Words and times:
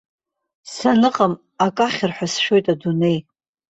Саныҟам 0.73 1.33
ак 1.65 1.77
ахьыр 1.87 2.11
ҳәа 2.15 2.27
сшәоит 2.33 2.65
адунеи. 2.73 3.17